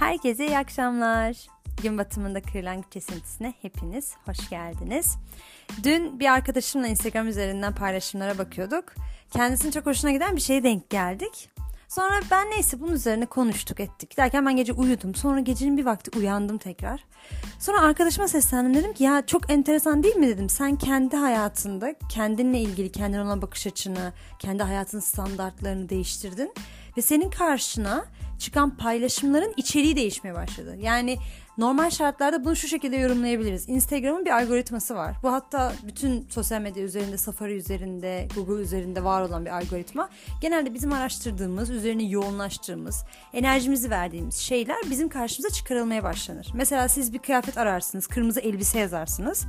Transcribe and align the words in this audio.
Herkese 0.00 0.46
iyi 0.46 0.58
akşamlar. 0.58 1.36
Gün 1.82 1.98
batımında 1.98 2.42
kırlangıç 2.42 2.96
esintisine 2.96 3.54
hepiniz 3.62 4.12
hoş 4.26 4.50
geldiniz. 4.50 5.16
Dün 5.84 6.20
bir 6.20 6.32
arkadaşımla 6.32 6.86
Instagram 6.86 7.28
üzerinden 7.28 7.74
paylaşımlara 7.74 8.38
bakıyorduk. 8.38 8.84
Kendisinin 9.30 9.70
çok 9.70 9.86
hoşuna 9.86 10.10
giden 10.10 10.36
bir 10.36 10.40
şeye 10.40 10.62
denk 10.62 10.90
geldik. 10.90 11.50
Sonra 11.88 12.20
ben 12.30 12.50
neyse 12.50 12.80
bunun 12.80 12.92
üzerine 12.92 13.26
konuştuk 13.26 13.80
ettik. 13.80 14.16
Derken 14.16 14.46
ben 14.46 14.56
gece 14.56 14.72
uyudum. 14.72 15.14
Sonra 15.14 15.40
gecenin 15.40 15.76
bir 15.76 15.84
vakti 15.84 16.18
uyandım 16.18 16.58
tekrar. 16.58 17.04
Sonra 17.58 17.80
arkadaşıma 17.80 18.28
seslendim 18.28 18.74
dedim 18.74 18.92
ki 18.92 19.04
ya 19.04 19.26
çok 19.26 19.50
enteresan 19.50 20.02
değil 20.02 20.16
mi 20.16 20.28
dedim. 20.28 20.48
Sen 20.48 20.76
kendi 20.76 21.16
hayatında 21.16 21.94
kendinle 22.08 22.58
ilgili 22.60 22.92
kendine 22.92 23.22
olan 23.22 23.42
bakış 23.42 23.66
açını, 23.66 24.12
kendi 24.38 24.62
hayatın 24.62 25.00
standartlarını 25.00 25.88
değiştirdin. 25.88 26.54
Ve 26.96 27.02
senin 27.02 27.30
karşına 27.30 28.04
çıkan 28.40 28.76
paylaşımların 28.76 29.54
içeriği 29.56 29.96
değişmeye 29.96 30.34
başladı. 30.34 30.76
Yani 30.80 31.16
normal 31.58 31.90
şartlarda 31.90 32.44
bunu 32.44 32.56
şu 32.56 32.68
şekilde 32.68 32.96
yorumlayabiliriz. 32.96 33.68
Instagram'ın 33.68 34.24
bir 34.24 34.30
algoritması 34.30 34.94
var. 34.94 35.16
Bu 35.22 35.32
hatta 35.32 35.72
bütün 35.86 36.28
sosyal 36.28 36.60
medya 36.60 36.82
üzerinde, 36.82 37.16
Safari 37.16 37.54
üzerinde, 37.54 38.28
Google 38.34 38.62
üzerinde 38.62 39.04
var 39.04 39.22
olan 39.22 39.44
bir 39.44 39.50
algoritma. 39.50 40.08
Genelde 40.40 40.74
bizim 40.74 40.92
araştırdığımız, 40.92 41.70
üzerine 41.70 42.02
yoğunlaştığımız, 42.02 43.04
enerjimizi 43.32 43.90
verdiğimiz 43.90 44.34
şeyler 44.34 44.78
bizim 44.90 45.08
karşımıza 45.08 45.54
çıkarılmaya 45.54 46.02
başlanır. 46.02 46.48
Mesela 46.54 46.88
siz 46.88 47.12
bir 47.12 47.18
kıyafet 47.18 47.58
ararsınız, 47.58 48.06
kırmızı 48.06 48.40
elbise 48.40 48.78
yazarsınız. 48.78 49.46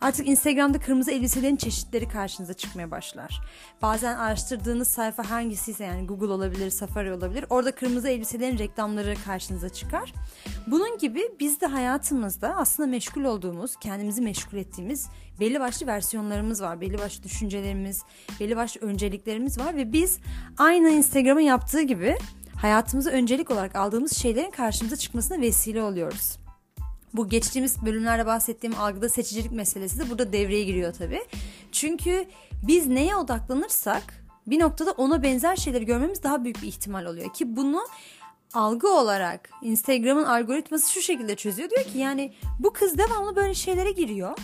Artık 0.00 0.28
Instagram'da 0.28 0.80
kırmızı 0.80 1.10
elbiselerin 1.10 1.56
çeşitleri 1.56 2.08
karşınıza 2.08 2.54
çıkmaya 2.54 2.90
başlar. 2.90 3.40
Bazen 3.82 4.16
araştırdığınız 4.16 4.88
sayfa 4.88 5.30
hangisiyse 5.30 5.84
yani 5.84 6.06
Google 6.06 6.32
olabilir, 6.32 6.70
Safari 6.70 7.12
olabilir. 7.12 7.44
Orada 7.50 7.72
kırmızı 7.72 8.08
elbiselerin 8.08 8.58
reklamları 8.58 9.14
karşınıza 9.24 9.68
çıkar. 9.68 10.12
Bunun 10.66 10.98
gibi 10.98 11.22
biz 11.40 11.60
de 11.60 11.66
hayatımızda 11.66 12.56
aslında 12.56 12.88
meşgul 12.88 13.24
olduğumuz, 13.24 13.76
kendimizi 13.76 14.22
meşgul 14.22 14.58
ettiğimiz 14.58 15.08
belli 15.40 15.60
başlı 15.60 15.86
versiyonlarımız 15.86 16.62
var. 16.62 16.80
Belli 16.80 16.98
başlı 16.98 17.22
düşüncelerimiz, 17.22 18.02
belli 18.40 18.56
başlı 18.56 18.80
önceliklerimiz 18.80 19.58
var 19.58 19.76
ve 19.76 19.92
biz 19.92 20.18
aynı 20.58 20.90
Instagram'ın 20.90 21.40
yaptığı 21.40 21.82
gibi 21.82 22.16
hayatımızı 22.56 23.10
öncelik 23.10 23.50
olarak 23.50 23.76
aldığımız 23.76 24.12
şeylerin 24.12 24.50
karşımıza 24.50 24.96
çıkmasına 24.96 25.40
vesile 25.40 25.82
oluyoruz. 25.82 26.38
Bu 27.14 27.28
geçtiğimiz 27.28 27.86
bölümlerde 27.86 28.26
bahsettiğim 28.26 28.78
algıda 28.78 29.08
seçicilik 29.08 29.52
meselesi 29.52 29.98
de 29.98 30.10
burada 30.10 30.32
devreye 30.32 30.64
giriyor 30.64 30.94
tabii. 30.94 31.20
Çünkü 31.72 32.24
biz 32.66 32.86
neye 32.86 33.16
odaklanırsak 33.16 34.02
bir 34.46 34.58
noktada 34.58 34.92
ona 34.92 35.22
benzer 35.22 35.56
şeyleri 35.56 35.84
görmemiz 35.86 36.22
daha 36.22 36.44
büyük 36.44 36.62
bir 36.62 36.68
ihtimal 36.68 37.04
oluyor 37.04 37.32
ki 37.32 37.56
bunu 37.56 37.80
algı 38.54 38.88
olarak 38.88 39.50
Instagram'ın 39.62 40.24
algoritması 40.24 40.92
şu 40.92 41.00
şekilde 41.00 41.36
çözüyor. 41.36 41.70
Diyor 41.70 41.84
ki 41.84 41.98
yani 41.98 42.34
bu 42.58 42.72
kız 42.72 42.98
devamlı 42.98 43.36
böyle 43.36 43.54
şeylere 43.54 43.90
giriyor. 43.90 44.38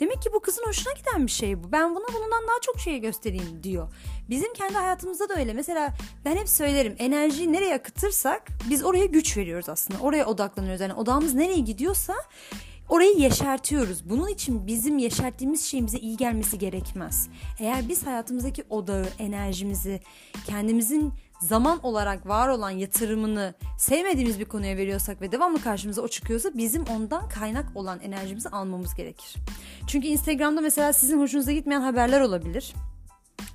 Demek 0.00 0.22
ki 0.22 0.30
bu 0.32 0.40
kızın 0.40 0.66
hoşuna 0.66 0.92
giden 0.92 1.26
bir 1.26 1.30
şey 1.30 1.62
bu. 1.62 1.72
Ben 1.72 1.90
buna 1.94 2.06
bundan 2.06 2.42
daha 2.42 2.60
çok 2.62 2.80
şey 2.80 2.98
göstereyim 2.98 3.62
diyor. 3.62 3.92
Bizim 4.30 4.52
kendi 4.52 4.74
hayatımızda 4.74 5.28
da 5.28 5.34
öyle. 5.34 5.52
Mesela 5.52 5.94
ben 6.24 6.36
hep 6.36 6.48
söylerim 6.48 6.96
enerjiyi 6.98 7.52
nereye 7.52 7.74
akıtırsak 7.74 8.48
biz 8.70 8.84
oraya 8.84 9.06
güç 9.06 9.36
veriyoruz 9.36 9.68
aslında. 9.68 10.00
Oraya 10.00 10.26
odaklanıyoruz. 10.26 10.80
Yani 10.80 10.94
odamız 10.94 11.34
nereye 11.34 11.60
gidiyorsa 11.60 12.14
orayı 12.88 13.16
yeşertiyoruz. 13.16 14.10
Bunun 14.10 14.28
için 14.28 14.66
bizim 14.66 14.98
yeşerttiğimiz 14.98 15.64
şeyin 15.64 15.86
bize 15.86 15.98
iyi 15.98 16.16
gelmesi 16.16 16.58
gerekmez. 16.58 17.28
Eğer 17.58 17.88
biz 17.88 18.06
hayatımızdaki 18.06 18.64
odağı, 18.70 19.06
enerjimizi, 19.18 20.00
kendimizin 20.46 21.12
zaman 21.40 21.80
olarak 21.82 22.26
var 22.28 22.48
olan 22.48 22.70
yatırımını 22.70 23.54
sevmediğimiz 23.78 24.40
bir 24.40 24.44
konuya 24.44 24.76
veriyorsak 24.76 25.20
ve 25.20 25.32
devamlı 25.32 25.62
karşımıza 25.62 26.02
o 26.02 26.08
çıkıyorsa 26.08 26.50
bizim 26.54 26.84
ondan 26.84 27.28
kaynak 27.28 27.66
olan 27.76 28.00
enerjimizi 28.00 28.48
almamız 28.48 28.94
gerekir. 28.94 29.34
Çünkü 29.86 30.06
Instagram'da 30.06 30.60
mesela 30.60 30.92
sizin 30.92 31.20
hoşunuza 31.20 31.52
gitmeyen 31.52 31.80
haberler 31.80 32.20
olabilir. 32.20 32.74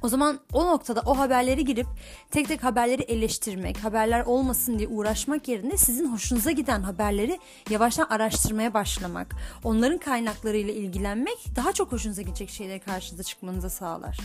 O 0.03 0.07
zaman 0.07 0.39
o 0.53 0.67
noktada 0.67 1.01
o 1.05 1.17
haberleri 1.17 1.65
girip 1.65 1.87
tek 2.31 2.47
tek 2.47 2.63
haberleri 2.63 3.01
eleştirmek, 3.01 3.83
haberler 3.83 4.25
olmasın 4.25 4.79
diye 4.79 4.87
uğraşmak 4.87 5.47
yerine 5.47 5.77
sizin 5.77 6.13
hoşunuza 6.13 6.51
giden 6.51 6.81
haberleri 6.81 7.39
yavaştan 7.69 8.07
araştırmaya 8.09 8.73
başlamak, 8.73 9.35
onların 9.63 9.97
kaynaklarıyla 9.97 10.73
ilgilenmek 10.73 11.37
daha 11.55 11.73
çok 11.73 11.91
hoşunuza 11.91 12.21
gidecek 12.21 12.49
şeyleri 12.49 12.79
karşınıza 12.79 13.23
çıkmanıza 13.23 13.69
sağlar. 13.69 14.17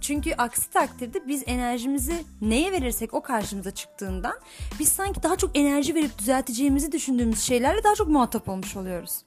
Çünkü 0.00 0.34
aksi 0.34 0.70
takdirde 0.70 1.28
biz 1.28 1.42
enerjimizi 1.46 2.24
neye 2.40 2.72
verirsek 2.72 3.14
o 3.14 3.22
karşımıza 3.22 3.70
çıktığından 3.70 4.34
biz 4.78 4.88
sanki 4.88 5.22
daha 5.22 5.36
çok 5.36 5.58
enerji 5.58 5.94
verip 5.94 6.18
düzelteceğimizi 6.18 6.92
düşündüğümüz 6.92 7.42
şeylerle 7.42 7.84
daha 7.84 7.94
çok 7.94 8.08
muhatap 8.08 8.48
olmuş 8.48 8.76
oluyoruz. 8.76 9.22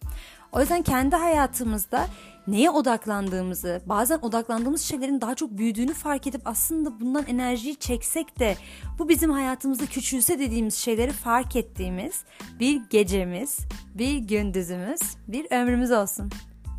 O 0.57 0.59
yüzden 0.61 0.81
kendi 0.81 1.15
hayatımızda 1.15 2.07
neye 2.47 2.69
odaklandığımızı, 2.69 3.81
bazen 3.85 4.19
odaklandığımız 4.21 4.81
şeylerin 4.81 5.21
daha 5.21 5.35
çok 5.35 5.57
büyüdüğünü 5.57 5.93
fark 5.93 6.27
edip 6.27 6.41
aslında 6.45 6.99
bundan 6.99 7.25
enerjiyi 7.27 7.75
çeksek 7.75 8.39
de 8.39 8.55
bu 8.99 9.09
bizim 9.09 9.31
hayatımızda 9.31 9.85
küçülse 9.85 10.39
dediğimiz 10.39 10.75
şeyleri 10.75 11.11
fark 11.11 11.55
ettiğimiz 11.55 12.23
bir 12.59 12.81
gecemiz, 12.89 13.59
bir 13.95 14.17
gündüzümüz, 14.17 15.01
bir 15.27 15.51
ömrümüz 15.51 15.91
olsun. 15.91 16.29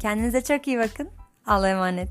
Kendinize 0.00 0.44
çok 0.44 0.68
iyi 0.68 0.78
bakın. 0.78 1.08
Allah'a 1.46 1.68
emanet. 1.68 2.08